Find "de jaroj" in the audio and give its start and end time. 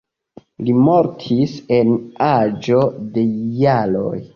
3.19-4.25